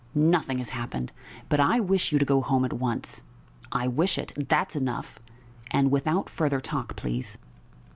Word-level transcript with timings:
"Nothing 0.15 0.57
has 0.57 0.69
happened, 0.69 1.11
but 1.47 1.59
I 1.59 1.79
wish 1.79 2.11
you 2.11 2.17
to 2.17 2.25
go 2.25 2.41
home 2.41 2.65
at 2.65 2.73
once.... 2.73 3.21
I 3.71 3.87
wish 3.87 4.17
it; 4.17 4.31
that's 4.49 4.75
enough, 4.75 5.19
and 5.69 5.91
without 5.91 6.27
further 6.27 6.59
talk, 6.59 6.95
please." 6.95 7.37